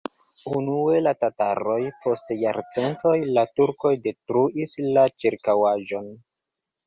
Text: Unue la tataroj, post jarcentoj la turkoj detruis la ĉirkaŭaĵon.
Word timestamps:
Unue 0.59 1.01
la 1.07 1.11
tataroj, 1.23 1.75
post 2.05 2.31
jarcentoj 2.39 3.13
la 3.37 3.43
turkoj 3.59 3.93
detruis 4.07 4.75
la 4.97 5.03
ĉirkaŭaĵon. 5.25 6.09